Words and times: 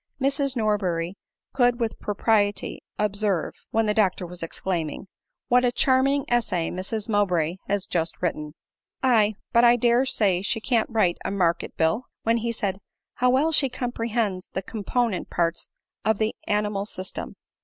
Mrs 0.19 0.55
Norberry 0.57 1.15
could 1.53 1.79
with 1.79 1.99
propriety 1.99 2.81
observe, 2.97 3.53
when 3.69 3.85
the 3.85 3.93
doctor 3.93 4.25
was 4.25 4.41
exclaiming," 4.41 5.07
What 5.47 5.63
a 5.63 5.71
charming 5.71 6.25
essay 6.27 6.71
Mrs 6.71 7.07
Mowbray 7.07 7.57
has 7.67 7.85
just 7.85 8.19
written!"" 8.19 8.55
Aye— 9.03 9.35
but 9.53 9.63
I 9.63 9.75
dare 9.75 10.07
say 10.07 10.41
she 10.41 10.59
can't 10.59 10.89
write 10.89 11.19
a 11.23 11.29
market 11.29 11.77
bill." 11.77 12.05
When 12.23 12.37
he 12.37 12.51
said, 12.51 12.79
"How 13.13 13.29
well 13.29 13.51
she 13.51 13.69
comprehends 13.69 14.49
the 14.53 14.63
component 14.63 15.29
parts 15.29 15.69
of 16.03 16.17
the 16.17 16.33
animal 16.47 16.87
system 16.87 17.35